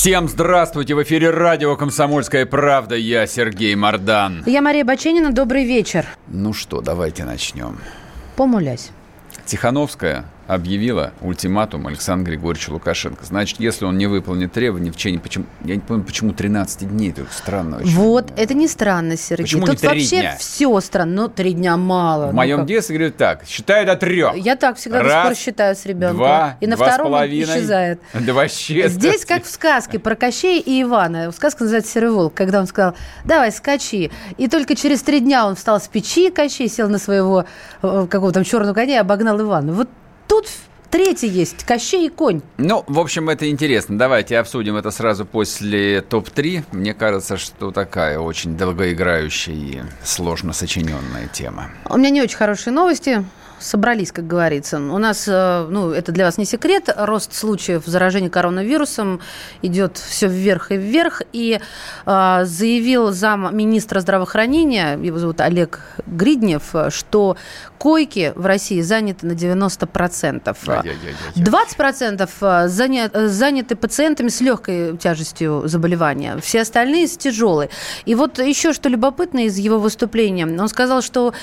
[0.00, 0.94] Всем здравствуйте!
[0.94, 2.94] В эфире радио «Комсомольская правда».
[2.94, 4.42] Я Сергей Мордан.
[4.46, 5.30] Я Мария Баченина.
[5.30, 6.06] Добрый вечер.
[6.26, 7.76] Ну что, давайте начнем.
[8.34, 8.92] Помулясь.
[9.44, 13.24] Тихановская объявила ультиматум Александру Григорьевичу Лукашенко.
[13.24, 15.20] Значит, если он не выполнит требования в течение...
[15.20, 17.10] Почему, я не помню, почему 13 дней.
[17.10, 17.94] Это странно очень.
[17.94, 19.44] Вот, это не странно, Сергей.
[19.44, 20.36] Почему Тут не три вообще дня?
[20.38, 21.12] все странно.
[21.22, 22.24] Ну, три дня мало.
[22.26, 22.66] В Ну моем как?
[22.66, 24.36] детстве говорят так, считай до трех.
[24.36, 26.16] Я так всегда до сих Раз, пор считаю с ребенком.
[26.18, 27.44] Два, И на два с втором он половиной.
[27.58, 28.00] исчезает.
[28.14, 28.88] Да вообще.
[28.88, 31.30] Здесь как в сказке про Кощей и Ивана.
[31.32, 34.10] Сказка называется «Серый волк», когда он сказал, давай, скачи.
[34.36, 37.44] И только через три дня он встал с печи, Кощей сел на своего
[37.82, 39.72] э, какого там черного коня и обогнал Ивана.
[39.72, 39.88] Вот
[40.40, 40.50] тут
[40.90, 42.42] третий есть, Кощей и конь.
[42.58, 43.98] Ну, в общем, это интересно.
[43.98, 46.64] Давайте обсудим это сразу после топ-3.
[46.72, 51.70] Мне кажется, что такая очень долгоиграющая и сложно сочиненная тема.
[51.88, 53.24] У меня не очень хорошие новости.
[53.60, 54.78] Собрались, как говорится.
[54.78, 59.20] У нас, э, ну, это для вас не секрет, рост случаев заражения коронавирусом
[59.60, 61.22] идет все вверх и вверх.
[61.34, 61.60] И
[62.06, 67.36] э, заявил зам министра здравоохранения, его зовут Олег Гриднев, что
[67.76, 70.56] койки в России заняты на 90%.
[70.66, 71.44] Ай-яй-яй-яй.
[71.44, 77.68] 20% заня- э, заняты пациентами с легкой тяжестью заболевания, все остальные с тяжелой.
[78.06, 80.46] И вот еще что любопытно из его выступления.
[80.46, 81.34] Он сказал, что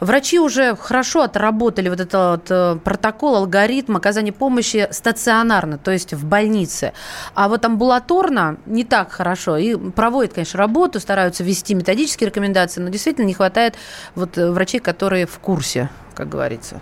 [0.00, 6.12] врачи уже хорошо отработали вот этот вот, э, протокол, алгоритм оказания помощи стационарно, то есть
[6.14, 6.92] в больнице.
[7.34, 9.56] А вот амбулаторно не так хорошо.
[9.56, 13.74] И проводят, конечно, работу, стараются вести методические рекомендации, но действительно не хватает
[14.14, 16.80] вот э, врачей, которые в курсе, как говорится.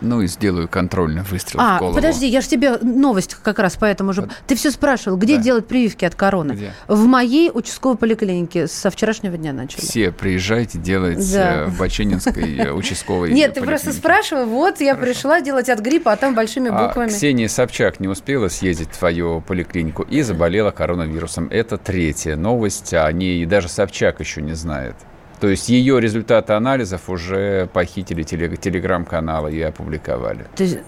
[0.00, 1.94] Ну и сделаю контрольный выстрел в А, голову.
[1.94, 4.28] подожди, я же тебе новость как раз поэтому же...
[4.46, 5.42] Ты все спрашивал, где Да.
[5.42, 6.52] делать прививки от короны?
[6.52, 6.72] Где?
[6.86, 9.80] В моей участковой поликлинике со вчерашнего дня начали.
[9.80, 11.62] Все приезжайте делать Да.
[11.62, 16.12] э, в Баченинской э, участковой Нет, ты просто спрашивал, вот я пришла делать от гриппа,
[16.12, 17.08] а там большими А буквами.
[17.08, 21.48] Ксения Собчак не успела съездить в твою поликлинику и заболела коронавирусом.
[21.50, 24.94] Это третья новость, о ней даже Собчак еще не знает.
[25.40, 30.46] То есть ее результаты анализов уже похитили теле- телеграм-каналы и опубликовали.
[30.56, 30.82] Ты,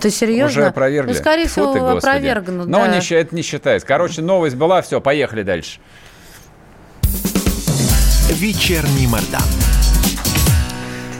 [0.00, 0.46] ты серьезно?
[0.46, 1.12] Уже опровергли.
[1.12, 1.98] Ну, скорее Тьфу всего, ты, Господи.
[1.98, 2.66] опровергнут.
[2.66, 2.88] Но да.
[2.88, 3.86] не это не считается.
[3.86, 5.80] Короче, новость была, все, поехали дальше.
[8.30, 9.77] Вечерний Мордан.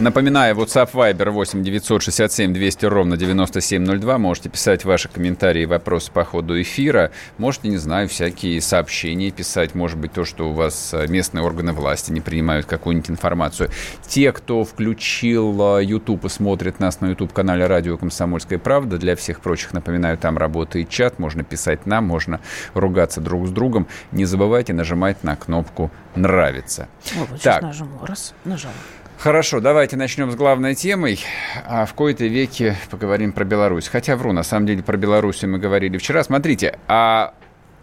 [0.00, 4.19] Напоминаю, WhatsApp Viber 8 967 200 ровно 9702.
[4.19, 7.10] Можете писать ваши комментарии и вопросы по ходу эфира.
[7.36, 9.75] Можете, не знаю, всякие сообщения писать.
[9.75, 13.70] Может быть, то, что у вас э, местные органы власти не принимают какую-нибудь информацию.
[14.06, 19.41] Те, кто включил э, YouTube и смотрит нас на YouTube-канале «Радио Комсомольская правда», для всех
[19.41, 21.19] прочих, напоминаю, там работает чат.
[21.19, 22.38] Можно писать нам, можно
[22.75, 23.88] ругаться друг с другом.
[24.12, 26.87] Не забывайте нажимать на кнопку «Нравится».
[27.16, 27.62] О, вот Так.
[27.62, 28.06] сейчас нажму.
[28.06, 28.75] Раз, нажала.
[29.18, 31.18] Хорошо, давайте начнем с главной темой.
[31.66, 33.88] А в кои-то веке поговорим про Беларусь.
[33.88, 36.22] Хотя вру, на самом деле про Белоруссию мы говорили вчера.
[36.22, 37.34] Смотрите, а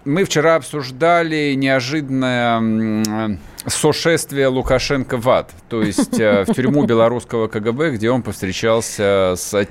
[0.05, 3.37] мы вчера обсуждали неожиданное
[3.67, 5.51] сошествие Лукашенко в ад.
[5.67, 9.67] То есть э, в тюрьму белорусского КГБ, где он повстречался с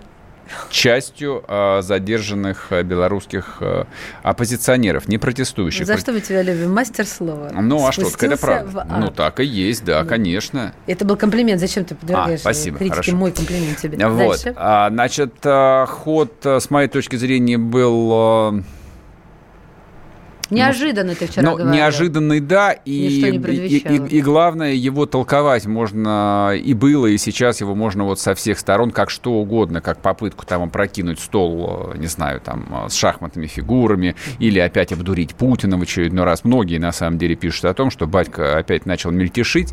[0.71, 3.85] частью э, задержанных э, белорусских э,
[4.23, 5.87] оппозиционеров, не протестующих.
[5.87, 6.73] За что мы тебя любим?
[6.73, 7.51] Мастер слова.
[7.53, 8.87] Ну, а что, так это Спустился правда.
[9.01, 10.09] Ну, так и есть, да, Да.
[10.09, 10.75] конечно.
[10.87, 11.61] Это был комплимент.
[11.61, 13.17] Зачем ты подвергаешь А, спасибо, критике хорошо.
[13.17, 14.07] мой комплимент тебе?
[14.07, 14.19] Вот.
[14.43, 14.53] Дальше.
[14.57, 18.63] А, значит, а, ход, а, с моей точки зрения, был а,
[20.51, 21.73] Неожиданно ты вчера ну, говорил.
[21.75, 27.61] неожиданный, да, и, не и, и- и главное, его толковать можно и было, и сейчас
[27.61, 31.99] его можно вот со всех сторон, как что угодно, как попытку там опрокинуть стол, э,
[31.99, 36.45] не знаю, там, э, с шахматными фигурами, или опять обдурить Путина в очередной раз.
[36.45, 39.73] Многие, на самом деле, пишут о том, что батька опять начал мельтешить.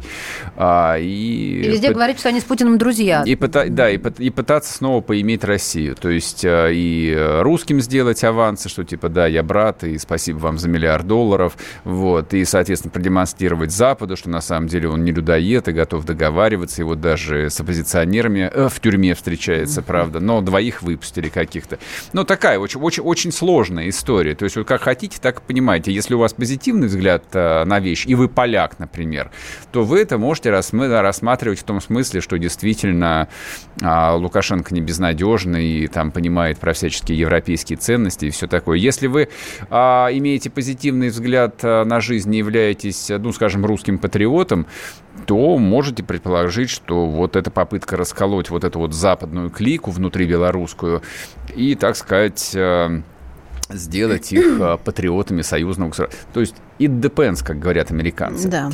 [0.56, 3.24] а, и И везде пы- говорит, что они с Путиным друзья.
[3.26, 5.96] И, пыта- да, и, пыт- и пытаться снова поиметь Россию.
[5.96, 10.58] То есть э, и русским сделать авансы, что типа, да, я брат, и спасибо вам
[10.58, 11.58] за миллиард долларов.
[11.84, 16.82] Вот, и, соответственно, продемонстрировать Западу, что на самом деле он не людоед и готов договариваться.
[16.82, 20.20] И вот даже с оппозиционерами э, в тюрьме встречается, правда.
[20.20, 21.80] Но двоих выпустили каких-то.
[22.14, 24.36] Ну, такая очень, очень, очень сложная история.
[24.36, 25.92] То есть вот как хотите, так и понимаете.
[25.92, 29.32] Если у вас позитивный взгляд э, на вещь, и вы поляк, например,
[29.72, 33.28] то вы это можете рассматривать в том смысле, что действительно
[33.82, 38.78] а, Лукашенко не безнадежный и там понимает про всяческие европейские ценности и все такое.
[38.78, 39.30] Если вы
[39.70, 44.68] а, имеете позитивный взгляд на жизнь, не являетесь, ну, скажем, русским патриотом,
[45.26, 51.02] то можете предположить, что вот эта попытка расколоть вот эту вот западную клику внутри белорусскую
[51.56, 52.56] и, так сказать,
[53.70, 56.20] сделать их патриотами союзного государства.
[56.34, 58.48] То есть it depends, как говорят американцы.
[58.48, 58.70] Да.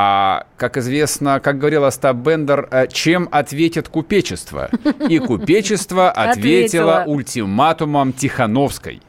[0.00, 4.70] А, как известно, как говорил Остап Бендер, э, чем ответит купечество?
[5.08, 9.02] И купечество ответило ультиматумом Тихановской.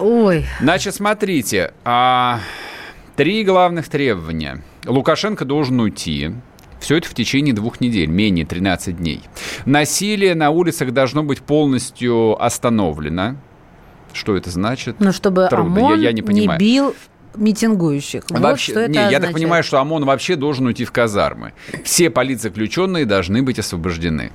[0.00, 0.46] Ой.
[0.60, 2.40] Значит, смотрите, а,
[3.16, 4.62] три главных требования.
[4.86, 6.32] Лукашенко должен уйти.
[6.80, 9.20] Все это в течение двух недель, менее 13 дней.
[9.66, 13.36] Насилие на улицах должно быть полностью остановлено.
[14.14, 14.96] Что это значит?
[14.98, 15.80] Ну, чтобы Трудно.
[15.80, 16.58] ОМОН я, я не, понимаю.
[16.58, 16.94] не бил
[17.36, 18.24] митингующих.
[18.30, 21.52] Вообще, вот что не, это я так понимаю, что ОМОН вообще должен уйти в казармы.
[21.84, 24.32] Все политзаключенные должны быть освобождены.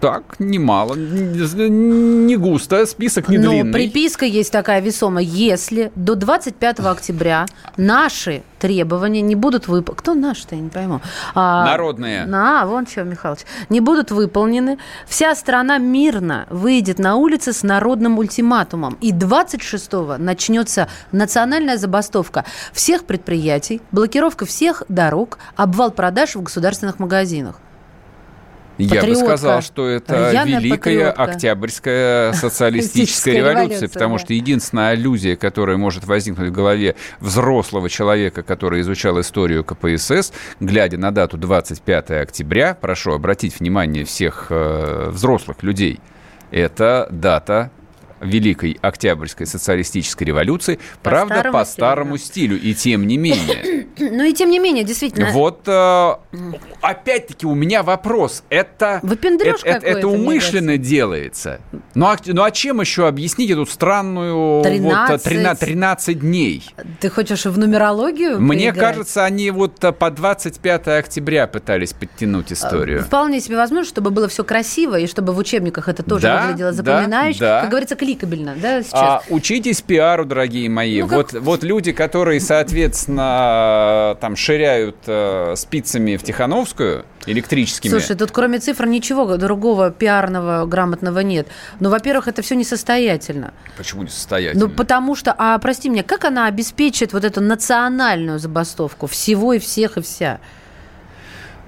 [0.00, 3.64] Так, немало, не густо, список не длинный.
[3.64, 5.22] Но приписка есть такая весомая.
[5.22, 7.44] Если до 25 октября
[7.76, 10.00] наши требования не будут выполнены...
[10.00, 11.00] Кто наши-то, я не пойму.
[11.34, 12.26] А, Народные.
[12.32, 13.42] А, вон что, Михайлович.
[13.68, 18.96] Не будут выполнены, вся страна мирно выйдет на улицы с народным ультиматумом.
[19.02, 27.56] И 26-го начнется национальная забастовка всех предприятий, блокировка всех дорог, обвал продаж в государственных магазинах.
[28.84, 31.22] Я бы сказал, что это великая патриотка.
[31.22, 38.80] октябрьская социалистическая революция, потому что единственная аллюзия, которая может возникнуть в голове взрослого человека, который
[38.80, 46.00] изучал историю КПСС, глядя на дату 25 октября, прошу обратить внимание всех э, взрослых людей,
[46.50, 47.70] это дата
[48.20, 52.56] Великой Октябрьской социалистической революции, по правда, старому по старому стилю.
[52.56, 52.70] стилю.
[52.70, 53.86] И тем не менее.
[54.00, 55.30] Ну и тем не менее, действительно.
[55.30, 56.12] Вот э,
[56.80, 58.42] опять-таки у меня вопрос.
[58.48, 61.60] Это, это, это, это умышленно делается.
[61.94, 65.10] Ну а, ну а чем еще объяснить эту странную 13...
[65.10, 66.64] Вот, 13, 13 дней?
[67.00, 68.90] Ты хочешь в нумерологию Мне поиграть?
[68.90, 73.02] кажется, они вот э, по 25 октября пытались подтянуть историю.
[73.02, 76.72] Вполне себе возможно, чтобы было все красиво, и чтобы в учебниках это тоже да, выглядело
[76.72, 77.40] запоминающе.
[77.40, 77.60] Да, да.
[77.62, 78.92] Как говорится, кликабельно, да, сейчас?
[78.92, 81.00] А, учитесь пиару, дорогие мои.
[81.00, 81.42] Ну, вот, как...
[81.42, 87.90] вот люди, которые, соответственно, там ширяют э, спицами в Тихановскую, электрическими.
[87.90, 91.48] Слушай, тут кроме цифр ничего другого пиарного, грамотного нет.
[91.78, 93.52] Ну, во-первых, это все несостоятельно.
[93.76, 94.66] Почему несостоятельно?
[94.66, 99.58] Ну, потому что, а прости меня, как она обеспечит вот эту национальную забастовку всего и
[99.58, 100.40] всех и вся?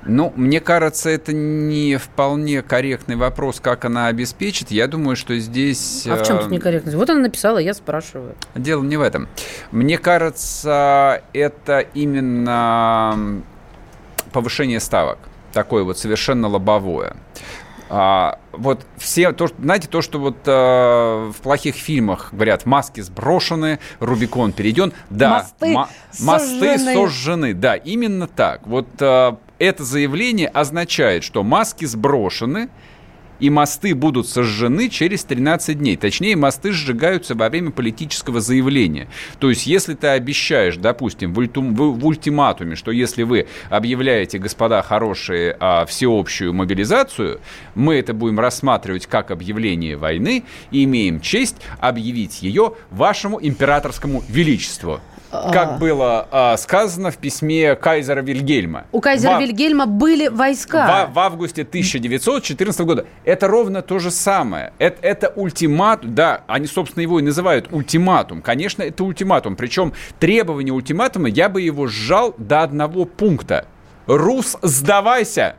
[0.04, 4.70] Ну, мне кажется, это не вполне корректный вопрос, как она обеспечит.
[4.70, 6.06] Я думаю, что здесь...
[6.06, 6.96] А в чем тут э, некорректность?
[6.96, 8.34] Вот она написала, я спрашиваю.
[8.54, 9.28] Дело не в этом.
[9.70, 13.42] Мне кажется, это именно
[14.32, 15.18] повышение ставок.
[15.52, 17.16] Такое вот совершенно лобовое.
[17.94, 23.80] А, вот все, то, знаете, то, что вот а, в плохих фильмах говорят, маски сброшены,
[24.00, 24.94] Рубикон перейден.
[25.10, 25.88] Да, мосты, ма-
[26.20, 27.52] мосты сожжены.
[27.52, 28.66] Да, именно так.
[28.66, 32.68] Вот а, это заявление означает, что маски сброшены,
[33.38, 35.96] и мосты будут сожжены через 13 дней.
[35.96, 39.08] Точнее, мосты сжигаются во время политического заявления.
[39.40, 44.80] То есть, если ты обещаешь, допустим, в, ультум, в, ультиматуме, что если вы объявляете, господа
[44.82, 47.40] хорошие, а, всеобщую мобилизацию,
[47.74, 55.00] мы это будем рассматривать как объявление войны и имеем честь объявить ее вашему императорскому величеству
[55.32, 55.78] как а.
[55.78, 58.84] было а, сказано в письме Кайзера Вильгельма.
[58.92, 61.06] У Кайзера в, Вильгельма были войска.
[61.06, 63.06] В, в августе 1914 года.
[63.24, 64.72] Это ровно то же самое.
[64.78, 68.42] Это, это ультиматум, да, они, собственно, его и называют ультиматум.
[68.42, 69.56] Конечно, это ультиматум.
[69.56, 73.66] Причем требование ультиматума, я бы его сжал до одного пункта.
[74.06, 75.56] Рус, сдавайся!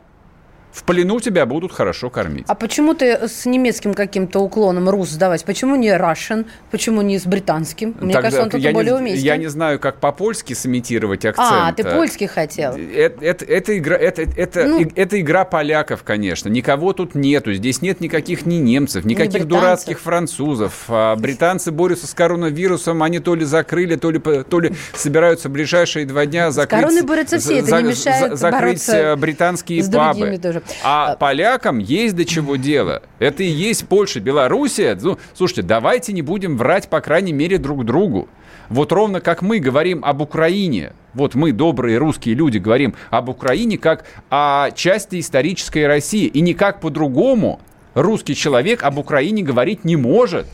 [0.74, 2.44] В плену тебя будут хорошо кормить.
[2.48, 5.44] А почему ты с немецким каким-то уклоном рус сдавать?
[5.44, 6.46] Почему не Russian?
[6.72, 7.94] Почему не с британским?
[8.00, 9.24] Мне Тогда, кажется, он тут я более не, уместен.
[9.24, 11.48] Я не знаю, как по-польски сымитировать акцент.
[11.52, 12.74] А, ты польский хотел.
[12.74, 16.48] Это, это, это, игра, это, это, ну, это игра поляков, конечно.
[16.48, 17.52] Никого тут нету.
[17.52, 20.86] Здесь нет никаких ни немцев, никаких ни дурацких французов.
[20.88, 23.00] А британцы борются с коронавирусом.
[23.04, 26.80] Они то ли закрыли, то ли, то ли собираются в ближайшие два дня закрыть...
[26.80, 30.36] С короной борются все, это не мешает Закрыть э, британские пабы.
[30.42, 30.63] Тоже.
[30.82, 33.02] А, а полякам есть до чего дело.
[33.18, 34.98] Это и есть Польша, Белоруссия.
[35.00, 38.28] Ну, слушайте, давайте не будем врать, по крайней мере, друг другу.
[38.68, 43.78] Вот ровно как мы говорим об Украине, вот мы, добрые русские люди, говорим об Украине
[43.78, 46.26] как о части исторической России.
[46.26, 47.60] И никак по-другому
[47.94, 50.46] русский человек об Украине говорить не может.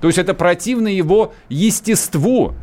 [0.00, 2.54] То есть это противно его естеству.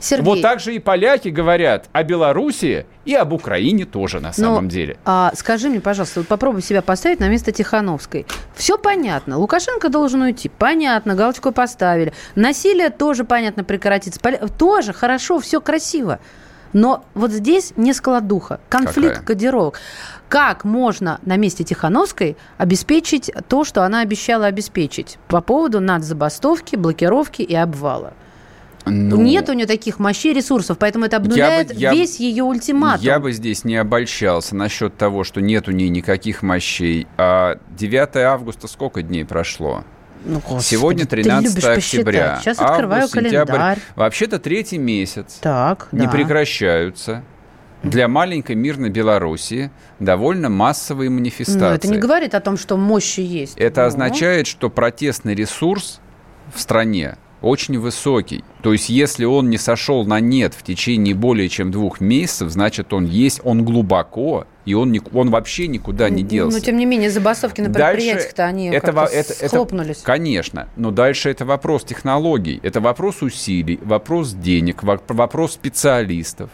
[0.00, 0.24] Сергей.
[0.24, 4.68] Вот так же и поляки говорят о Беларуси и об Украине тоже на Ну, самом
[4.68, 4.96] деле.
[5.04, 8.26] А, скажи мне, пожалуйста, вот попробуй себя поставить на место Тихановской.
[8.54, 9.38] Все понятно.
[9.38, 10.48] Лукашенко должен уйти.
[10.48, 12.12] Понятно, галочку поставили.
[12.34, 14.20] Насилие тоже, понятно, прекратится.
[14.20, 16.18] Поля- Тоже хорошо, все красиво.
[16.72, 19.26] Но вот здесь не складуха, конфликт Какая?
[19.26, 19.80] кодировок.
[20.28, 27.42] Как можно на месте Тихановской обеспечить то, что она обещала обеспечить по поводу нацзабастовки, блокировки
[27.42, 28.12] и обвала?
[28.86, 33.04] Ну, Нет у нее таких мощей ресурсов, поэтому это обнуляет я бы- весь ее ультиматум.
[33.04, 37.06] Я бы здесь не обольщался насчет того, что нет у нее никаких мощей.
[37.18, 39.84] А 9 августа сколько дней прошло?
[40.24, 42.34] Ну, господи, Сегодня ты 13 любишь октября.
[42.36, 42.40] посчитать.
[42.42, 43.46] Сейчас открываю Август, сентябрь.
[43.52, 43.78] календарь.
[43.96, 45.38] Вообще-то третий месяц.
[45.40, 46.10] Так, не да.
[46.10, 47.22] прекращаются.
[47.82, 51.58] Для маленькой мирной Белоруссии довольно массовые манифестации.
[51.60, 53.56] Но это не говорит о том, что мощи есть.
[53.56, 56.00] Это Ну, означает, что протестный ресурс
[56.54, 58.44] в стране очень высокий.
[58.62, 62.92] То есть, если он не сошел на нет в течение более чем двух месяцев, значит,
[62.92, 66.58] он есть, он глубоко, и он, не, он вообще никуда не делся.
[66.58, 69.98] Но, тем не менее, забастовки на предприятиях-то они это, это, это- схлопнулись.
[69.98, 76.50] Конечно, но дальше это вопрос технологий, это вопрос усилий, вопрос денег, во- вопрос специалистов.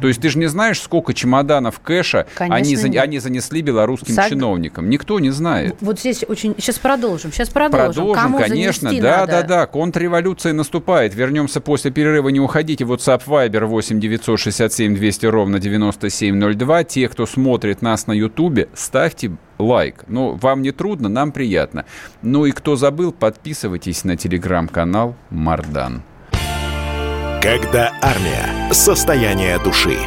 [0.00, 3.02] То есть ты же не знаешь, сколько чемоданов кэша Конечно, они, нет.
[3.02, 4.88] они занесли белорусским Сог- чиновникам.
[4.90, 5.76] Никто не знает.
[5.80, 6.54] Вот здесь очень...
[6.58, 7.32] Сейчас продолжим.
[7.32, 7.92] Сейчас продолжим.
[7.94, 8.90] Продолжим, Кому конечно.
[9.00, 9.32] Да, надо?
[9.32, 9.66] да, да.
[9.66, 11.14] Контрреволюция наступает.
[11.14, 12.28] Вернемся после перерыва.
[12.28, 12.84] Не уходите.
[12.84, 16.84] WhatsApp Viber 8 967 200 ровно 9702.
[16.84, 20.04] Те, кто смотрит нас на Ютубе, ставьте лайк.
[20.08, 21.84] Ну, вам не трудно, нам приятно.
[22.22, 26.02] Ну и кто забыл, подписывайтесь на телеграм-канал Мардан.
[27.42, 28.72] Когда армия.
[28.72, 29.98] Состояние души.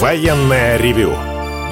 [0.00, 1.12] Военное ревю.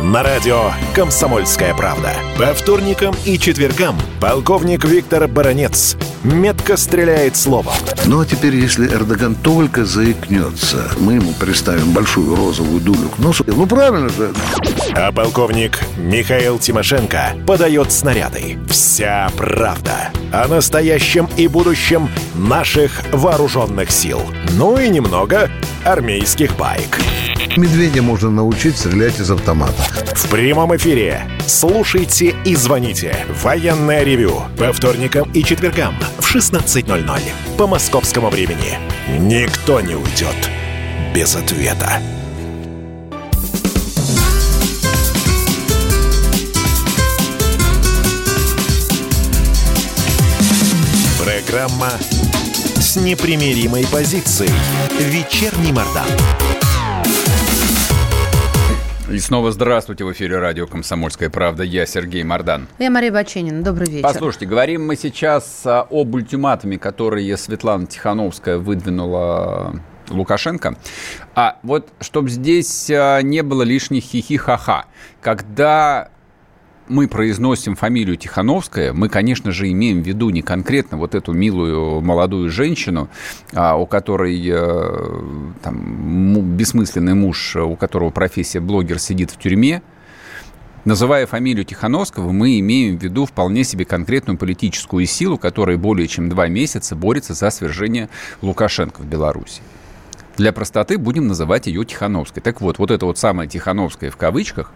[0.03, 2.13] На радио «Комсомольская правда».
[2.37, 7.73] По вторникам и четвергам полковник Виктор Баранец метко стреляет словом.
[8.05, 13.43] Ну а теперь, если Эрдоган только заикнется, мы ему приставим большую розовую дулю к носу.
[13.47, 14.33] Ну правильно же.
[14.95, 18.59] А полковник Михаил Тимошенко подает снаряды.
[18.69, 24.21] Вся правда о настоящем и будущем наших вооруженных сил.
[24.53, 25.51] Ну и немного
[25.85, 26.99] армейских байк.
[27.57, 29.83] Медведя можно научить стрелять из автомата.
[30.15, 31.23] В прямом эфире.
[31.47, 33.17] Слушайте и звоните.
[33.43, 34.43] Военное ревю.
[34.59, 37.21] По вторникам и четвергам в 16.00
[37.57, 38.79] по московскому времени.
[39.19, 40.51] Никто не уйдет
[41.15, 42.01] без ответа.
[51.51, 51.91] Программа
[52.79, 54.53] с непримиримой позицией.
[55.01, 56.07] Вечерний Мордан.
[59.11, 61.65] И снова здравствуйте в эфире радио «Комсомольская правда».
[61.65, 62.69] Я Сергей Мордан.
[62.79, 63.65] Я Мария Баченина.
[63.65, 64.05] Добрый вечер.
[64.05, 69.75] Послушайте, говорим мы сейчас об ультиматуме, который Светлана Тихановская выдвинула
[70.09, 70.77] Лукашенко.
[71.35, 74.85] А вот чтобы здесь а, не было лишних хихи-ха-ха,
[75.21, 76.11] когда
[76.91, 82.01] мы произносим фамилию Тихановская, мы, конечно же, имеем в виду не конкретно вот эту милую
[82.01, 83.09] молодую женщину,
[83.53, 89.83] а, у которой э, там, бессмысленный муж, у которого профессия блогер сидит в тюрьме,
[90.87, 96.31] Называя фамилию Тихановского, мы имеем в виду вполне себе конкретную политическую силу, которая более чем
[96.31, 98.09] два месяца борется за свержение
[98.41, 99.61] Лукашенко в Беларуси.
[100.39, 102.43] Для простоты будем называть ее Тихановской.
[102.43, 104.73] Так вот, вот это вот самая Тихановская в кавычках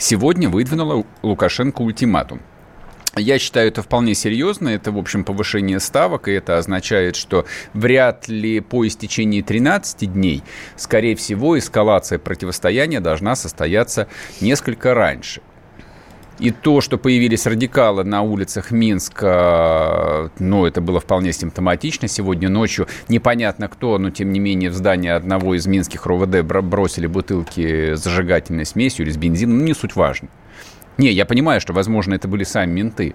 [0.00, 2.40] сегодня выдвинула Лукашенко ультиматум.
[3.16, 4.68] Я считаю, это вполне серьезно.
[4.68, 10.42] Это, в общем, повышение ставок, и это означает, что вряд ли по истечении 13 дней,
[10.76, 14.06] скорее всего, эскалация противостояния должна состояться
[14.40, 15.42] несколько раньше.
[16.40, 22.08] И то, что появились радикалы на улицах Минска, ну, это было вполне симптоматично.
[22.08, 26.62] Сегодня ночью непонятно кто, но тем не менее в здание одного из минских РОВД бро-
[26.62, 30.28] бросили бутылки с зажигательной смесью или с бензином, ну, не суть важно.
[30.96, 33.14] Не, я понимаю, что, возможно, это были сами менты.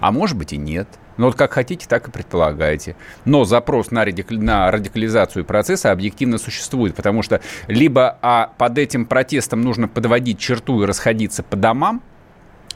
[0.00, 0.88] А может быть и нет.
[1.18, 2.96] Ну вот как хотите, так и предполагайте.
[3.24, 9.06] Но запрос на, радикали- на радикализацию процесса объективно существует, потому что либо а под этим
[9.06, 12.02] протестом нужно подводить черту и расходиться по домам,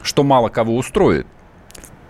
[0.03, 1.27] что мало кого устроит.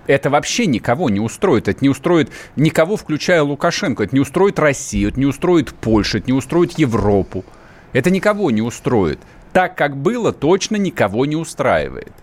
[0.07, 1.67] Это вообще никого не устроит.
[1.67, 4.03] Это не устроит никого, включая Лукашенко.
[4.03, 7.45] Это не устроит Россию, это не устроит Польшу, это не устроит Европу.
[7.93, 9.19] Это никого не устроит.
[9.53, 12.13] Так, как было, точно никого не устраивает.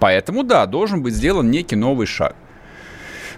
[0.00, 2.34] Поэтому, да, должен быть сделан некий новый шаг.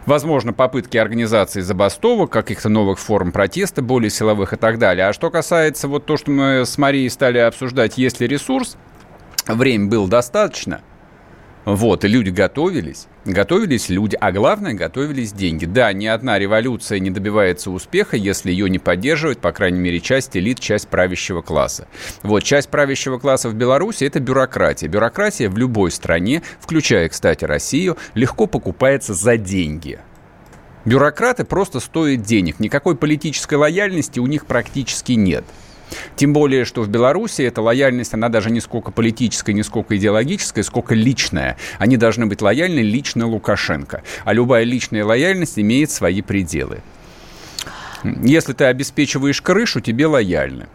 [0.07, 5.07] Возможно, попытки организации забастовок, каких-то новых форм протеста, более силовых и так далее.
[5.07, 8.79] А что касается вот то, что мы с Марией стали обсуждать, есть ли ресурс,
[9.55, 10.83] время было достаточно,
[11.65, 15.67] Вот, и люди готовились, готовились люди, а главное, готовились деньги.
[15.67, 20.35] Да, ни одна революция не добивается успеха, если ее не поддерживает, по крайней мере, часть
[20.35, 21.87] элит, часть правящего класса.
[22.23, 24.89] Вот, часть правящего класса в Беларуси– это бюрократия.
[24.89, 29.99] Бюрократия в любой стране, включая, кстати, Россию, легко покупается за деньги.
[30.87, 32.61] Бюрократы просто стоят денег.
[32.61, 35.45] Никакой политической лояльности у них практически нет.
[36.17, 40.63] Тем более, что в Беларуси эта лояльность, она даже не сколько политическая, не сколько идеологическая,
[40.63, 41.57] сколько личная.
[41.79, 44.03] Они должны быть лояльны лично Лукашенко.
[44.25, 46.81] А любая личная лояльность имеет свои пределы.
[48.05, 50.67] Если ты обеспечиваешь крышу, тебе лояльны.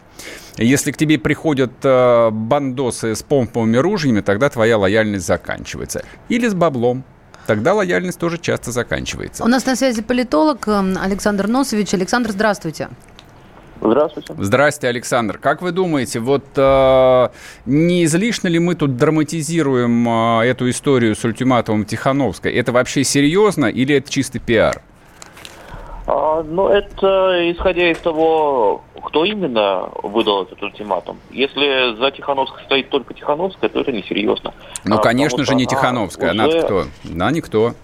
[0.56, 6.04] Если к тебе приходят э, бандосы с помповыми ружьями, тогда твоя лояльность заканчивается.
[6.28, 7.02] Или с баблом.
[7.46, 9.44] Тогда лояльность тоже часто заканчивается.
[9.44, 11.94] У нас на связи политолог э, Александр Носович.
[11.94, 12.88] Александр, здравствуйте.
[13.80, 14.34] Здравствуйте.
[14.38, 15.38] Здравствуйте, Александр.
[15.38, 17.28] Как вы думаете, вот э,
[17.66, 22.52] не излишне ли мы тут драматизируем э, эту историю с ультиматумом Тихановской?
[22.52, 24.82] Это вообще серьезно или это чистый пиар?
[26.06, 31.18] А, ну, это исходя из того, кто именно выдал этот ультиматум.
[31.30, 34.52] Если за Тихановской стоит только Тихановская, то это несерьезно.
[34.84, 36.32] Ну, а, конечно же, не Тихановская.
[36.32, 36.42] Уже...
[36.42, 36.84] Она кто?
[37.10, 37.74] Она никто.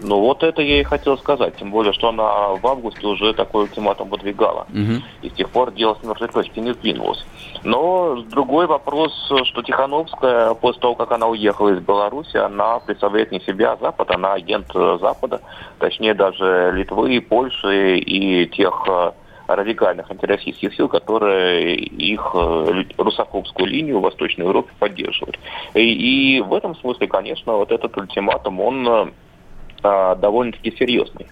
[0.00, 3.64] Ну вот это я и хотел сказать, тем более, что она в августе уже такой
[3.64, 4.66] ультиматум выдвигала.
[4.70, 5.02] Угу.
[5.22, 7.24] И с тех пор дело с мертвой точки не сдвинулось.
[7.64, 9.12] Но другой вопрос,
[9.44, 14.10] что Тихановская, после того, как она уехала из Беларуси, она представляет не себя, а Запад,
[14.10, 15.40] она агент Запада,
[15.78, 19.12] точнее даже Литвы, Польши и тех э,
[19.46, 25.38] радикальных антироссийских сил, которые их э, русофобскую линию в Восточной Европе поддерживают.
[25.74, 29.06] И, и в этом смысле, конечно, вот этот ультиматум, он э,
[29.82, 31.26] довольно-таки серьезный.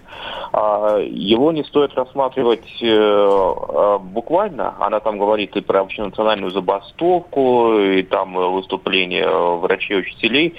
[0.51, 4.75] А, его не стоит рассматривать э, а, буквально.
[4.79, 10.55] Она там говорит и про общенациональную забастовку, и там выступления врачей-учителей.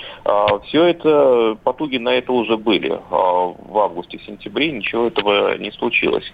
[0.64, 3.00] Все это, потуги на это уже были.
[3.11, 6.31] В августе-сентябре ничего этого не случилось.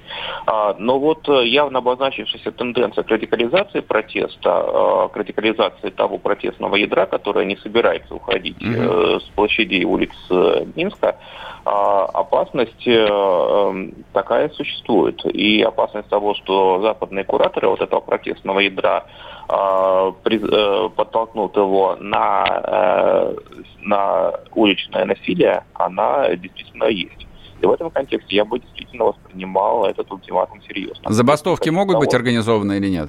[0.78, 7.56] Но вот явно обозначившаяся тенденция к радикализации протеста, к радикализации того протестного ядра, которое не
[7.56, 9.20] собирается уходить mm-hmm.
[9.20, 10.12] с площадей улиц
[10.74, 11.16] Минска,
[11.64, 15.24] а, опасность э, эм, такая существует.
[15.26, 19.06] И опасность того, что западные кураторы вот этого протестного ядра
[19.48, 23.36] а, э, подтолкнут его на, э,
[23.82, 27.26] на уличное насилие, она действительно есть.
[27.60, 31.12] И в этом контексте я бы действительно воспринимал этот ультиматум серьезно.
[31.12, 33.08] Забастовки могут быть организованы или нет?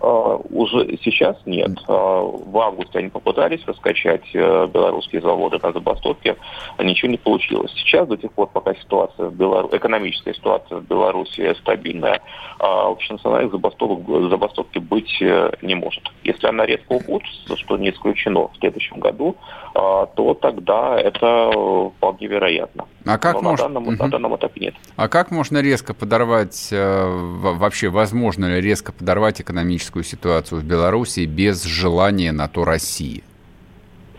[0.00, 1.72] А, уже сейчас нет.
[1.88, 6.36] А, в августе они попытались раскачать э, белорусские заводы на забастовке,
[6.76, 7.72] а ничего не получилось.
[7.74, 9.68] Сейчас, до тех пор, пока ситуация в Белару...
[9.72, 12.20] экономическая ситуация в Беларуси стабильная,
[12.58, 16.02] общенациональных забастовок, забастовки быть э, не может.
[16.24, 19.36] Если она резко ухудшится, что не исключено в следующем году,
[19.74, 21.50] то тогда это
[21.96, 22.86] вполне вероятно.
[23.06, 23.68] А как Но может...
[23.68, 24.02] на, данном, угу.
[24.02, 24.74] на данном этапе нет.
[24.96, 31.24] А как можно резко подорвать, э, вообще возможно ли резко подорвать экономическую ситуацию в Беларуси
[31.24, 33.22] без желания на то России?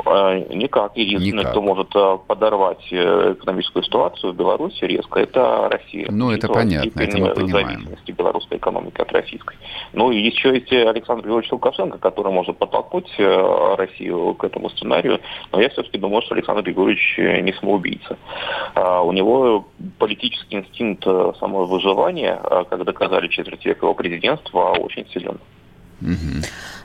[0.09, 0.95] А, никак.
[0.95, 1.51] Единственное, Никак.
[1.51, 6.07] кто может а, подорвать э, экономическую ситуацию в Беларуси резко, это Россия.
[6.09, 7.67] Ну, это понятно, это мы понимаем.
[7.67, 9.57] зависимости белорусской экономики от российской.
[9.93, 15.19] Ну, и еще есть Александр Григорьевич Лукашенко, который может подтолкнуть э, Россию к этому сценарию,
[15.51, 18.17] но я все-таки думаю, что Александр Григорьевич э, не самоубийца.
[18.75, 19.67] А, у него
[19.99, 21.03] политический инстинкт
[21.39, 22.39] самовыживания,
[22.69, 25.39] как доказали четверть века его президентства, очень силен.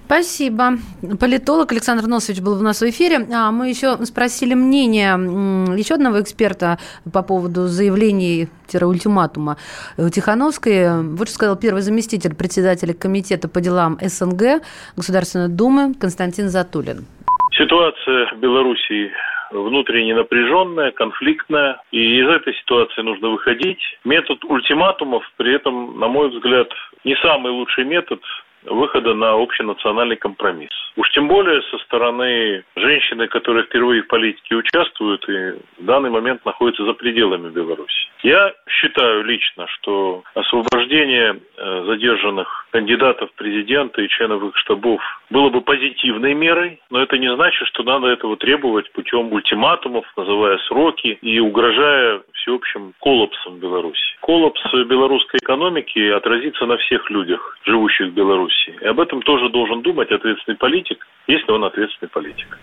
[0.06, 0.78] Спасибо.
[1.18, 3.26] Политолог Александр Носович был у нас в эфире.
[3.34, 5.16] А мы еще спросили мнение
[5.78, 6.78] еще одного эксперта
[7.12, 9.56] по поводу заявлений-ультиматума
[9.96, 11.02] Тихановской.
[11.02, 14.62] Вот что сказал первый заместитель председателя комитета по делам СНГ
[14.96, 17.06] Государственной Думы Константин Затулин.
[17.52, 19.10] Ситуация в Белоруссии
[19.52, 23.80] внутренне напряженная, конфликтная, и из этой ситуации нужно выходить.
[24.04, 26.68] Метод ультиматумов при этом, на мой взгляд,
[27.04, 28.20] не самый лучший метод
[28.64, 30.70] выхода на общенациональный компромисс.
[30.96, 36.44] Уж тем более со стороны женщины, которая впервые в политике участвует и в данный момент
[36.44, 38.08] находится за пределами Беларуси.
[38.22, 45.48] Я считаю лично, что освобождение э, задержанных кандидатов в президенты и членов их штабов было
[45.48, 51.18] бы позитивной мерой, но это не значит, что надо этого требовать путем ультиматумов, называя сроки
[51.20, 54.16] и угрожая всеобщим коллапсом Беларуси.
[54.20, 58.51] Коллапс белорусской экономики отразится на всех людях, живущих в Беларуси.
[58.82, 62.58] И об этом тоже должен думать ответственный политик, если он ответственный политик.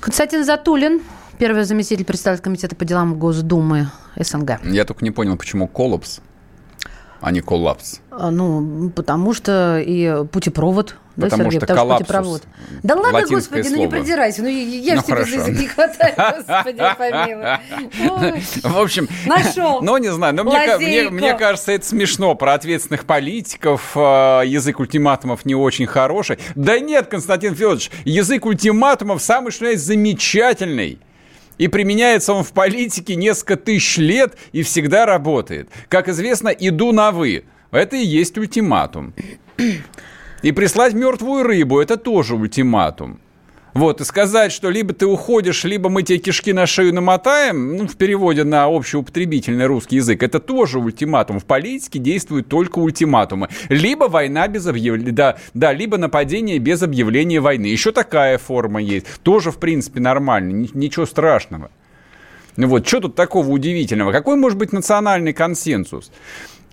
[0.00, 1.02] Константин Затулин,
[1.38, 3.86] первый заместитель председателя комитета по делам Госдумы
[4.16, 4.60] СНГ.
[4.64, 6.20] Я только не понял, почему коллапс,
[7.20, 8.00] а не коллапс.
[8.10, 12.38] А, ну, потому что и путепровод да, потому Сергей, что потому коллапсус.
[12.38, 12.48] Что
[12.84, 13.74] да ладно, господи, слово.
[13.74, 14.42] ну не придирайся.
[14.42, 18.42] Ну я ну, ж тебе за язык не хватает, господи, помилуй.
[18.62, 19.82] В общем, Нашел.
[19.82, 22.36] Ну, не знаю, но мне, мне, мне кажется, это смешно.
[22.36, 26.38] Про ответственных политиков а, язык ультиматумов не очень хороший.
[26.54, 31.00] Да нет, Константин Федорович, язык ультиматумов самый что есть замечательный.
[31.58, 35.68] И применяется он в политике несколько тысяч лет и всегда работает.
[35.88, 37.44] Как известно, иду на «вы».
[37.70, 39.12] Это и есть ультиматум.
[40.42, 43.20] И прислать мертвую рыбу– это тоже ультиматум.
[43.74, 47.86] Вот, и сказать, что либо ты уходишь, либо мы тебе кишки на шею намотаем, ну,
[47.86, 51.38] в переводе на общеупотребительный русский язык, это тоже ультиматум.
[51.38, 53.48] В политике действуют только ультиматумы.
[53.68, 57.66] Либо война без объявления, да, да, либо нападение без объявления войны.
[57.66, 59.06] Еще такая форма есть.
[59.22, 61.70] Тоже, в принципе, нормально, ничего страшного.
[62.56, 64.10] Ну вот, что тут такого удивительного?
[64.10, 66.10] Какой может быть национальный консенсус?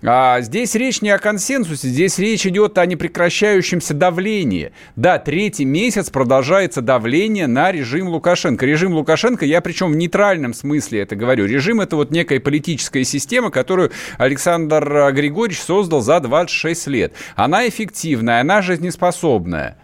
[0.02, 4.72] А здесь речь не о консенсусе, здесь речь идет о непрекращающемся давлении.
[4.94, 8.66] Да, третий месяц продолжается давление на режим Лукашенко.
[8.66, 11.46] Режим Лукашенко, я причем в нейтральном смысле это говорю.
[11.46, 17.14] Режим это вот некая политическая система, которую Александр Григорьевич создал за 26 лет.
[17.34, 19.78] Она эффективная, она жизнеспособная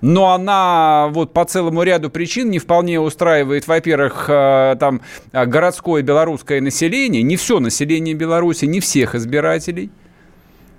[0.00, 5.00] но она вот по целому ряду причин не вполне устраивает, во-первых, э, там
[5.32, 9.90] э, городское белорусское население, не все население Беларуси, не всех избирателей,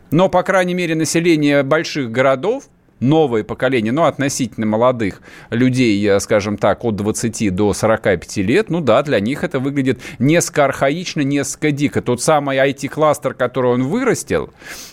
[0.10, 2.66] но, по крайней мере, население больших городов,
[3.00, 9.02] новое поколение, ну, относительно молодых людей, скажем так, от 20 до 45 лет, ну да,
[9.04, 12.02] для них это выглядит несколько архаично, несколько дико.
[12.02, 14.52] Тот самый IT-кластер, который он вырастил,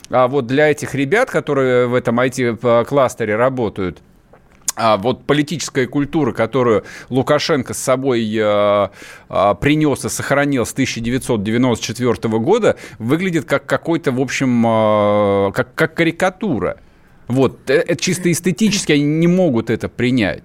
[0.09, 3.99] а вот для этих ребят, которые в этом IT-кластере работают,
[4.79, 8.89] а вот политическая культура, которую Лукашенко с собой э,
[9.29, 15.95] э, принес и сохранил с 1994 года, выглядит как какой-то, в общем, э, как, как
[15.95, 16.79] карикатура.
[17.27, 20.45] Вот, это чисто эстетически они не могут это принять.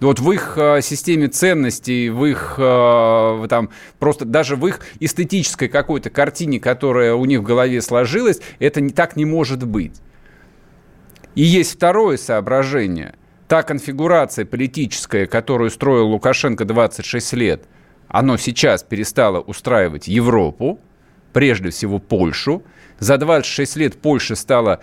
[0.00, 6.60] Вот в их системе ценностей, в их там просто даже в их эстетической какой-то картине,
[6.60, 9.94] которая у них в голове сложилась, это не так не может быть.
[11.36, 13.14] И есть второе соображение–
[13.48, 17.64] та конфигурация политическая, которую строил Лукашенко 26 лет,
[18.08, 20.78] оно сейчас перестало устраивать Европу,
[21.32, 22.62] прежде всего Польшу.
[22.98, 24.80] За 26 лет Польша стала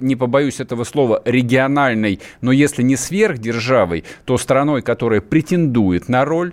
[0.00, 6.52] не побоюсь этого слова, региональной, но если не сверхдержавой, то страной, которая претендует на роль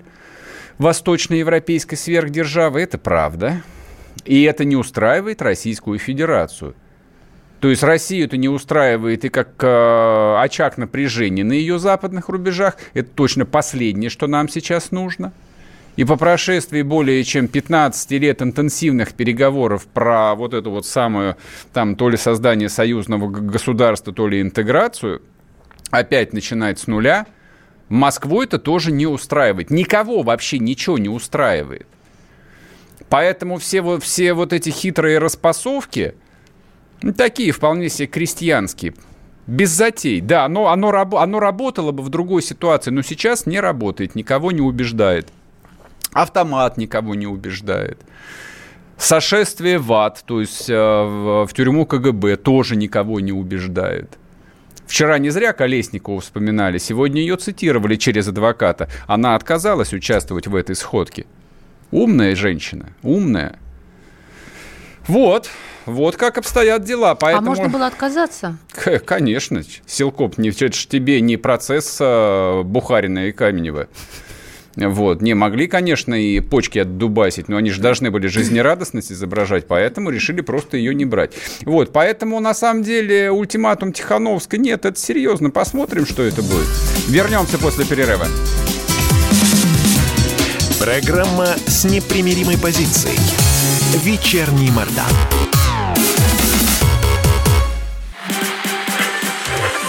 [0.77, 3.63] восточноевропейской сверхдержавы, это правда.
[4.23, 6.75] И это не устраивает Российскую Федерацию.
[7.65, 12.77] То есть Россию это не устраивает и как э, очаг напряжения на ее западных рубежах.
[12.93, 15.33] Это точно последнее, что нам сейчас нужно.
[15.95, 21.37] И по прошествии более чем 15 лет интенсивных переговоров про вот эту вот самую,
[21.73, 25.23] там, то ли создание союзного государства, то ли интеграцию,
[25.89, 27.25] опять начинать с нуля,
[27.89, 29.71] Москву это тоже не устраивает.
[29.71, 31.87] Никого вообще ничего не устраивает.
[33.09, 36.13] Поэтому все, все вот эти хитрые распасовки–
[37.17, 38.93] такие вполне себе крестьянские.
[39.47, 40.21] Без затей.
[40.21, 44.61] Да, оно, оно, оно работало бы в другой ситуации, но сейчас не работает, никого не
[44.61, 45.27] убеждает.
[46.13, 47.99] Автомат никого не убеждает.
[48.97, 54.17] Сошествие в ад, то есть э, в, в тюрьму КГБ, тоже никого не убеждает.
[54.87, 58.87] Вчера не зря Колесникову вспоминали, сегодня ее цитировали через адвоката.
[59.07, 61.25] Она отказалась участвовать в этой сходке.
[61.91, 63.59] Умная женщина, умная.
[65.07, 65.49] Вот,
[65.85, 67.11] вот как обстоят дела.
[67.11, 67.47] А Поэтому...
[67.47, 68.57] А можно было отказаться?
[69.05, 69.63] Конечно.
[69.85, 73.87] Силкоп, не, это ж тебе не процесс а, Бухарина и Каменева.
[74.75, 75.21] Вот.
[75.21, 80.41] Не могли, конечно, и почки отдубасить, но они же должны были жизнерадостность изображать, поэтому решили
[80.41, 81.33] просто ее не брать.
[81.61, 81.93] Вот.
[81.93, 85.49] Поэтому, на самом деле, ультиматум Тихановской нет, это серьезно.
[85.49, 86.67] Посмотрим, что это будет.
[87.07, 88.27] Вернемся после перерыва.
[90.79, 93.17] Программа с непримиримой позицией.
[94.03, 95.54] Вечерний Мордан.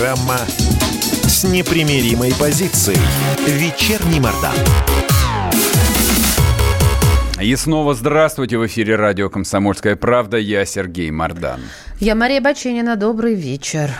[0.00, 0.38] Программа
[1.28, 2.96] с непримиримой позицией.
[3.46, 4.54] Вечерний Мордан.
[7.38, 10.38] И снова здравствуйте в эфире радио «Комсомольская правда».
[10.38, 11.60] Я Сергей Мордан.
[11.98, 12.96] Я Мария Баченина.
[12.96, 13.90] Добрый вечер.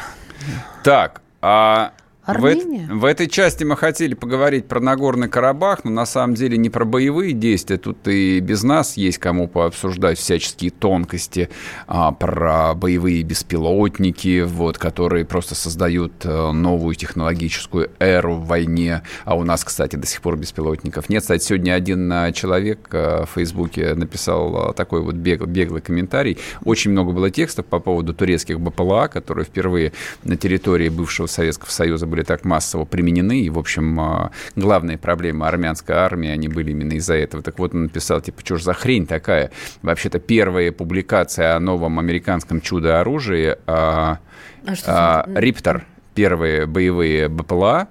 [0.83, 1.93] Так, а
[2.25, 2.87] Армения?
[2.91, 6.69] В, в этой части мы хотели поговорить про Нагорный Карабах, но на самом деле не
[6.69, 7.79] про боевые действия.
[7.79, 11.49] Тут и без нас есть кому пообсуждать всяческие тонкости
[11.87, 19.03] а, про боевые беспилотники, вот, которые просто создают а, новую технологическую эру в войне.
[19.25, 21.23] А у нас, кстати, до сих пор беспилотников нет.
[21.23, 26.37] Кстати, сегодня один а, человек а, в Фейсбуке написал такой вот бег, беглый комментарий.
[26.65, 32.07] Очень много было текстов по поводу турецких БПЛА, которые впервые на территории бывшего Советского Союза
[32.07, 36.93] были так массово применены, и, в общем, а, главные проблемы армянской армии, они были именно
[36.95, 37.43] из-за этого.
[37.43, 39.51] Так вот, он написал, типа, что ж за хрень такая?
[39.83, 44.19] Вообще-то первая публикация о новом американском чудо-оружии а,
[44.67, 47.89] А а, Риптор, первые боевые БПЛА,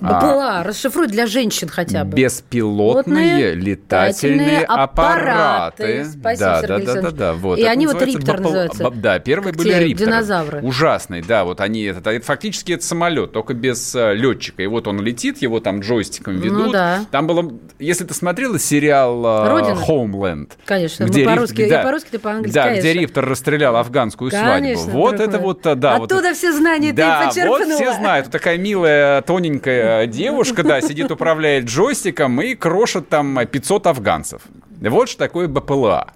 [0.00, 2.16] БПЛА, расшифруй для женщин хотя бы.
[2.16, 6.04] Беспилотные летательные аппараты.
[6.04, 7.58] Спасибо, да, Сергей да, да, да, да, вот.
[7.58, 8.42] И Это они вот Риптор БПЛА.
[8.44, 8.90] называются.
[8.90, 9.94] Да, первые были Рипторы.
[10.10, 10.60] динозавры.
[10.62, 14.62] Ужасный, да, вот они, это, это фактически это самолет, только без э, летчика.
[14.62, 16.66] И вот он летит, его там джойстиком ведут.
[16.66, 17.04] Ну да.
[17.10, 19.80] Там было, если ты смотрела сериал э, Родина?
[19.88, 20.52] Homeland.
[20.64, 22.80] Конечно, где мы Риф- по-русски, да, и по-русски, и по-английски, Да, конечно.
[22.90, 24.98] где Риптор расстрелял афганскую Конечно, свадьбу.
[25.00, 25.40] Вот это мой.
[25.40, 25.98] вот, э, да.
[25.98, 27.74] вот Оттуда все знания да, ты вот почерпнула.
[27.76, 28.26] все знают.
[28.26, 34.42] Вот такая милая, тоненькая девушка, да, сидит, управляет джойстиком и крошит там 500 афганцев.
[34.80, 36.12] Вот что такое БПЛА.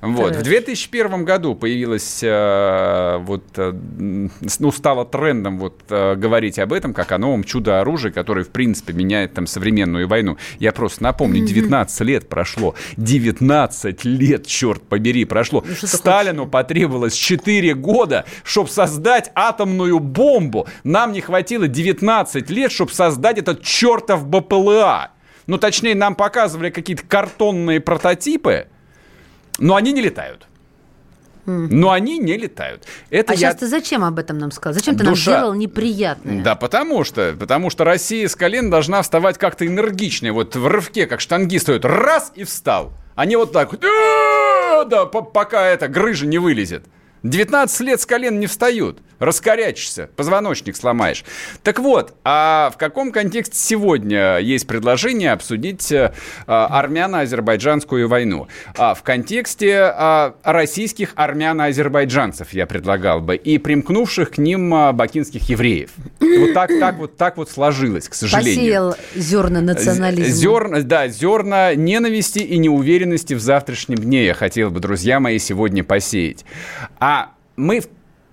[0.00, 0.36] Вот.
[0.36, 6.94] В 2001 году появилась, э, вот, э, ну, стало трендом вот, э, говорить об этом,
[6.94, 10.38] как о новом чудо-оружии, которое, в принципе, меняет там современную войну.
[10.58, 12.74] Я просто напомню, 19 лет прошло.
[12.96, 15.64] 19 лет, черт побери, прошло.
[15.66, 20.66] Ну, Сталину потребовалось 4 года, чтобы создать атомную бомбу.
[20.82, 25.10] Нам не хватило 19 лет, чтобы создать этот чертов БПЛА.
[25.46, 28.68] Ну, точнее, нам показывали какие-то картонные прототипы,
[29.58, 30.46] но они не летают.
[31.46, 32.84] Но они не летают.
[33.08, 33.38] Это А я...
[33.50, 34.74] сейчас ты зачем об этом нам сказал?
[34.78, 35.30] Зачем ты Душа.
[35.30, 36.42] нам сделал неприятное?
[36.42, 40.32] Да, потому что, потому что Россия с колен должна вставать как-то энергичнее.
[40.32, 42.92] Вот в рывке, как штангист стоит, раз и встал.
[43.16, 46.84] Они вот так вот, «А-а-а!» да, по- пока эта грыжа не вылезет.
[47.22, 48.98] 19 лет с колен не встают.
[49.20, 51.24] Раскорячишься, позвоночник сломаешь.
[51.62, 56.10] Так вот, а в каком контексте сегодня есть предложение обсудить э,
[56.46, 58.48] армяно-азербайджанскую войну?
[58.78, 65.50] А в контексте а, российских армяно-азербайджанцев я предлагал бы и примкнувших к ним а, бакинских
[65.50, 65.90] евреев.
[66.18, 68.54] Вот так, так вот, так вот сложилось, к сожалению.
[68.54, 70.32] Посеял зерна национализма.
[70.32, 75.84] Зерна, да, зерна ненависти и неуверенности в завтрашнем дне я хотел бы, друзья мои, сегодня
[75.84, 76.46] посеять.
[76.98, 77.09] А
[77.56, 77.82] мы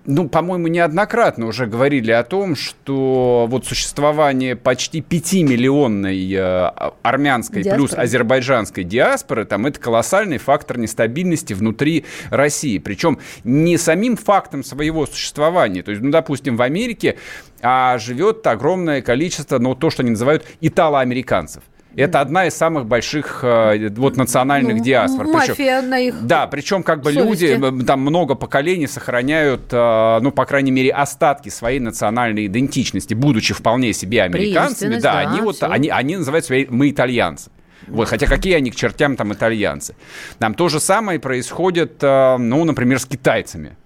[0.08, 7.88] ну, по-моему, неоднократно уже говорили о том, что вот существование почти 5-миллионной э, армянской Диаспоры.
[7.88, 12.78] плюс азербайджанской диаспоры, там, это колоссальный фактор нестабильности внутри России.
[12.78, 15.82] Причем не самим фактом своего существования.
[15.82, 17.18] То есть, ну, допустим, в Америке
[17.60, 21.62] а, живет огромное количество, ну, то, что они называют итало-американцев.
[21.98, 25.26] Это одна из самых больших э, вот национальных Ну, диаспор.
[25.26, 27.56] Причем- Мафия на их да, причем как бы совести.
[27.56, 33.52] люди, там много поколений сохраняют, э, ну, по крайней мере, остатки своей национальной идентичности, будучи
[33.52, 34.94] вполне себе американцами.
[34.94, 35.70] Да, да, они вот, всё.
[35.70, 37.50] они, они называют себя «мы итальянцы».
[37.88, 39.96] Вот, хотя какие они к чертям там итальянцы.
[40.38, 43.76] Там то же самое происходит, э, ну, например, с китайцами.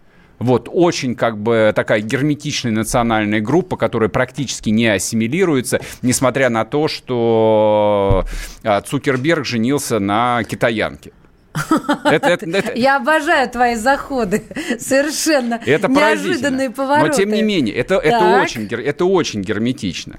[0.42, 6.88] Вот, очень как бы такая герметичная национальная группа, которая практически не ассимилируется, несмотря на то,
[6.88, 8.24] что
[8.64, 11.12] э, Цукерберг женился на китаянке.
[12.04, 14.42] Это, это- это- Я обожаю твои заходы.
[14.80, 17.08] Совершенно это неожиданные повороты.
[17.08, 20.18] Но тем не менее, это, это, очень, это очень герметично.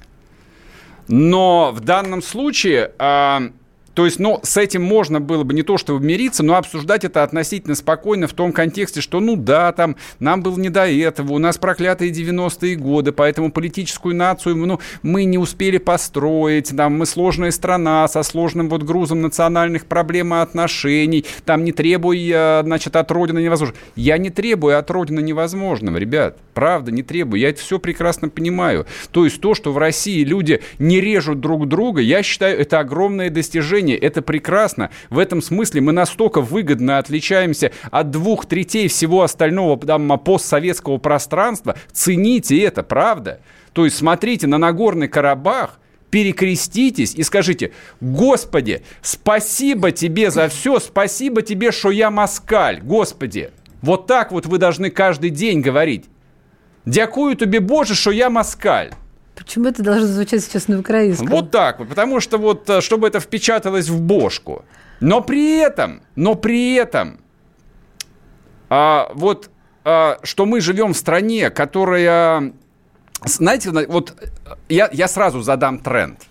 [1.08, 3.50] Но в данном случае, а,
[3.94, 7.24] то есть, ну, с этим можно было бы не то чтобы мириться, но обсуждать это
[7.24, 11.38] относительно спокойно в том контексте, что, ну да, там, нам было не до этого, у
[11.38, 17.52] нас проклятые 90-е годы, поэтому политическую нацию, ну, мы не успели построить, там, мы сложная
[17.52, 23.40] страна со сложным вот грузом национальных проблем и отношений, там, не требуя, значит, от Родины
[23.40, 23.76] невозможно.
[23.96, 28.88] Я не требую от Родины невозможного, ребят, правда, не требую, я это все прекрасно понимаю.
[29.12, 33.30] То есть то, что в России люди не режут друг друга, я считаю, это огромное
[33.30, 34.90] достижение, это прекрасно.
[35.10, 41.76] В этом смысле мы настолько выгодно отличаемся от двух третей всего остального там, постсоветского пространства.
[41.92, 43.42] Цените это, правда?
[43.74, 51.42] То есть смотрите на Нагорный Карабах, перекреститесь и скажите, Господи, спасибо тебе за все, спасибо
[51.42, 53.50] тебе, что я москаль, Господи.
[53.82, 56.06] Вот так вот вы должны каждый день говорить.
[56.86, 58.92] Дякую тебе, Боже, что я москаль.
[59.36, 61.28] Почему это должно звучать сейчас на украинском?
[61.28, 64.64] Вот так вот, потому что вот, э, чтобы это впечаталось в бошку.
[65.00, 67.20] Но при этом, но при этом,
[68.70, 69.50] а, вот,
[69.84, 72.54] а, что мы живем в стране, которая,
[73.26, 74.16] знаете, вот
[74.70, 76.22] я, я сразу задам тренд.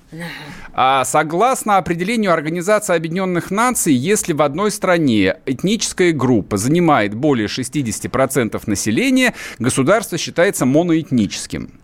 [0.74, 8.62] А согласно определению Организации Объединенных Наций, если в одной стране этническая группа занимает более 60%
[8.66, 11.81] населения, государство считается моноэтническим.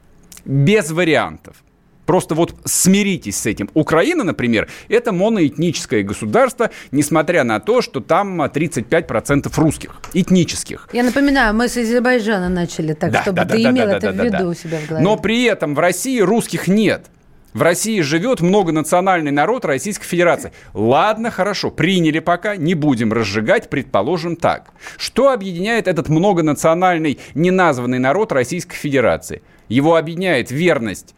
[0.48, 1.62] Без вариантов.
[2.06, 3.68] Просто вот смиритесь с этим.
[3.74, 10.88] Украина, например, это моноэтническое государство, несмотря на то, что там 35% русских, этнических.
[10.94, 14.12] Я напоминаю, мы с Азербайджана начали, так да, чтобы да, ты да, имел да, это
[14.14, 15.04] да, в виду да, у себя в голове.
[15.04, 17.10] Но при этом в России русских нет.
[17.52, 20.52] В России живет многонациональный народ Российской Федерации.
[20.72, 24.70] Ладно, хорошо, приняли пока, не будем разжигать, предположим так.
[24.96, 29.42] Что объединяет этот многонациональный неназванный народ Российской Федерации?
[29.68, 31.14] Его объединяет верность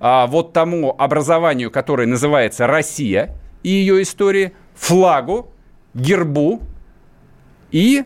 [0.00, 5.50] а, вот тому образованию, которое называется Россия и ее истории, флагу,
[5.94, 6.60] гербу
[7.70, 8.04] и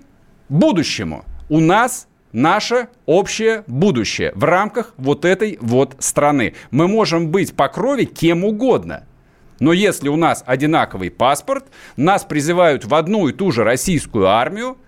[0.49, 1.25] будущему.
[1.49, 6.55] У нас наше общее будущее в рамках вот этой вот страны.
[6.71, 9.05] Мы можем быть по крови кем угодно.
[9.61, 14.79] Но если у нас одинаковый паспорт, нас призывают в одну и ту же российскую армию,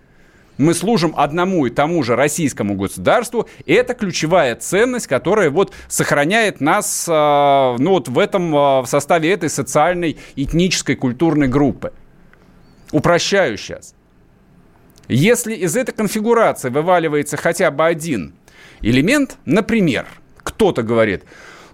[0.61, 6.61] мы служим одному и тому же российскому государству, и это ключевая ценность, которая вот сохраняет
[6.61, 11.93] нас э, ну, вот в этом э, в составе этой социальной, этнической, культурной группы.
[12.93, 13.95] Упрощаю сейчас.
[15.09, 18.35] Если из этой конфигурации вываливается хотя бы один
[18.83, 20.07] элемент, например,
[20.43, 21.25] кто-то говорит,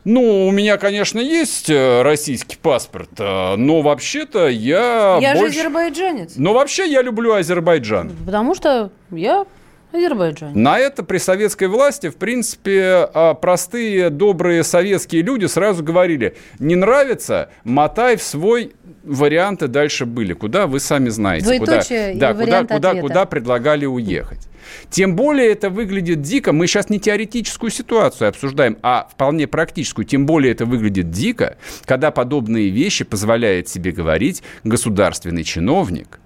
[0.07, 5.19] ну, у меня, конечно, есть э, российский паспорт, э, но вообще-то я...
[5.21, 5.55] Я больше...
[5.55, 6.35] же азербайджанец.
[6.37, 8.13] Но вообще я люблю Азербайджан.
[8.25, 9.45] Потому что я
[9.93, 10.51] Азербайджан.
[10.55, 16.75] На это при советской власти, в принципе, а, простые, добрые советские люди сразу говорили, не
[16.75, 18.73] нравится, мотай в свой
[19.05, 20.33] варианты дальше были.
[20.33, 21.47] Куда вы сами знаете.
[21.47, 24.49] Двоеточие куда, да, куда, куда, куда предлагали уехать.
[24.91, 26.53] Тем более это выглядит дико.
[26.53, 30.05] Мы сейчас не теоретическую ситуацию обсуждаем, а вполне практическую.
[30.05, 36.21] Тем более это выглядит дико, когда подобные вещи позволяет себе говорить государственный чиновник–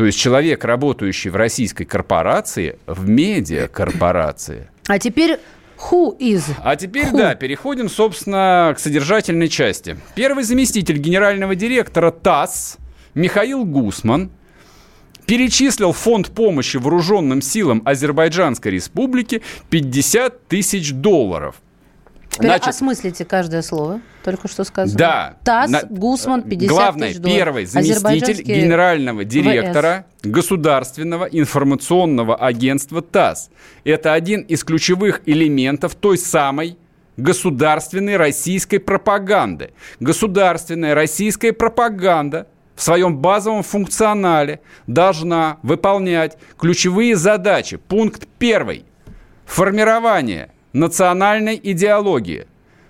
[0.00, 4.70] то есть человек, работающий в российской корпорации, в медиакорпорации.
[4.88, 5.38] А теперь
[5.76, 6.44] Who is?
[6.64, 7.18] А теперь, Who?
[7.18, 9.98] да, переходим, собственно, к содержательной части.
[10.14, 12.78] Первый заместитель генерального директора ТАСС
[13.12, 14.30] Михаил Гусман
[15.26, 21.56] перечислил фонд помощи вооруженным силам Азербайджанской республики 50 тысяч долларов–
[22.30, 24.96] Теперь Значит, осмыслите каждое слово, только что сказано.
[24.96, 25.36] Да.
[25.44, 27.38] ТАСС, на, Гусман, 50 Главное, тысяч долларов.
[27.38, 30.30] первый заместитель генерального директора ВС.
[30.30, 33.50] Государственного информационного агентства ТАСС.
[33.82, 36.78] Это один из ключевых элементов той самой
[37.16, 39.72] государственной российской пропаганды.
[39.98, 47.76] Государственная российская пропаганда в своем базовом функционале должна выполнять ключевые задачи.
[47.76, 48.84] Пункт первый.
[49.46, 52.46] Формирование– национальной идеологии,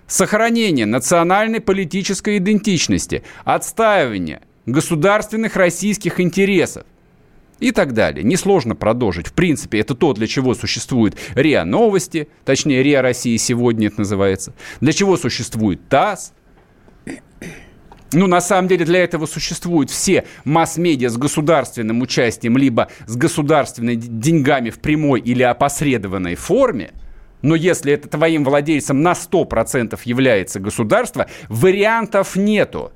[0.07, 6.85] сохранение национальной политической идентичности, отстаивание государственных российских интересов
[7.59, 8.23] и так далее.
[8.23, 9.27] Несложно продолжить.
[9.27, 14.53] В принципе, это то, для чего существует РИА Новости, точнее, РИА России сегодня это называется,
[14.81, 16.33] для чего существует ТАСС.
[18.13, 23.95] Ну, на самом деле, для этого существуют все масс-медиа с государственным участием, либо с государственными
[23.95, 26.91] деньгами в прямой или опосредованной форме–
[27.41, 32.91] но если это твоим владельцем на 100% является государство, вариантов нету.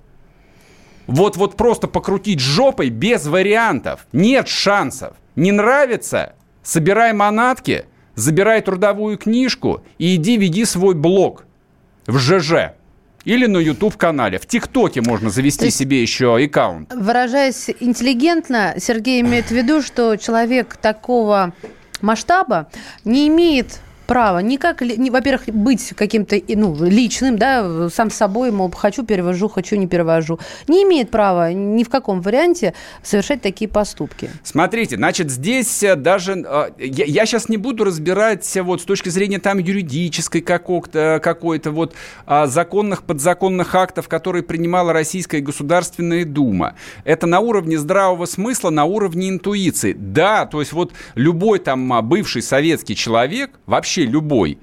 [1.07, 4.07] Вот, вот просто покрутить жопой без вариантов.
[4.11, 5.15] Нет шансов.
[5.35, 6.33] Не нравится?
[6.63, 11.45] Собирай манатки, забирай трудовую книжку и иди веди свой блог
[12.07, 12.73] в ЖЖ.
[13.23, 14.37] Или на YouTube-канале.
[14.37, 16.93] В ТикТоке можно завести есть, себе еще аккаунт.
[16.93, 21.53] Выражаясь интеллигентно, Сергей имеет в виду, что человек такого
[22.01, 22.69] масштаба
[23.03, 29.03] не имеет право никак, не, во-первых, быть каким-то ну, личным, да, сам собой, мол, хочу,
[29.03, 34.29] перевожу, хочу, не перевожу, не имеет права ни в каком варианте совершать такие поступки.
[34.43, 38.85] Смотрите, значит, здесь э, даже, э, я, я сейчас не буду разбирать э, вот с
[38.85, 46.25] точки зрения там юридической какой-то, какой-то вот а, законных, подзаконных актов, которые принимала Российская Государственная
[46.25, 46.75] Дума.
[47.03, 49.93] Это на уровне здравого смысла, на уровне интуиции.
[49.93, 54.57] Да, то есть вот любой там а, бывший советский человек вообще вообще любой,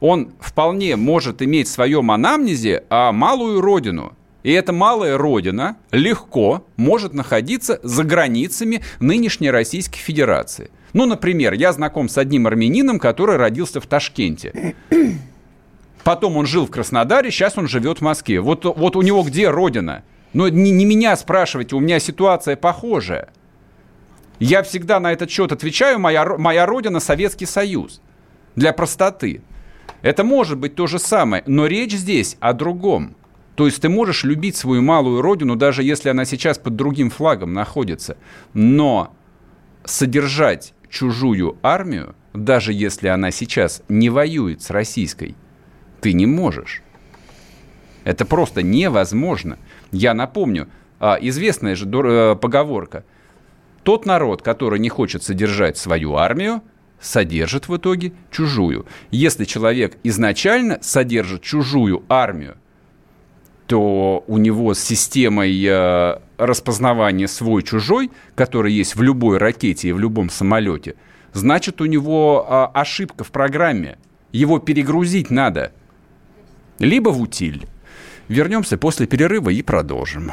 [0.00, 4.14] он вполне может иметь в своем анамнезе а, малую родину.
[4.44, 10.70] И эта малая родина легко может находиться за границами нынешней Российской Федерации.
[10.92, 14.74] Ну, например, я знаком с одним армянином, который родился в Ташкенте.
[16.04, 18.40] Потом он жил в Краснодаре, сейчас он живет в Москве.
[18.40, 20.04] Вот, вот у него где родина?
[20.32, 23.30] Но не, не меня спрашивайте, у меня ситуация похожая.
[24.38, 28.00] Я всегда на этот счет отвечаю, моя, моя родина Советский Союз.
[28.58, 29.40] Для простоты.
[30.02, 33.14] Это может быть то же самое, но речь здесь о другом.
[33.54, 37.52] То есть ты можешь любить свою малую родину, даже если она сейчас под другим флагом
[37.54, 38.16] находится.
[38.54, 39.14] Но
[39.84, 45.36] содержать чужую армию, даже если она сейчас не воюет с российской,
[46.00, 46.82] ты не можешь.
[48.02, 49.58] Это просто невозможно.
[49.92, 50.66] Я напомню,
[50.98, 53.04] а, известная же э, поговорка.
[53.84, 56.60] Тот народ, который не хочет содержать свою армию,
[57.00, 58.86] содержит в итоге чужую.
[59.10, 62.56] Если человек изначально содержит чужую армию,
[63.66, 69.98] то у него с системой э, распознавания свой-чужой, который есть в любой ракете и в
[69.98, 70.94] любом самолете,
[71.34, 73.98] значит, у него э, ошибка в программе.
[74.32, 75.72] Его перегрузить надо.
[76.78, 77.66] Либо в утиль.
[78.28, 80.32] Вернемся после перерыва и продолжим.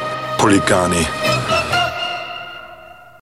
[0.37, 1.07] Policani.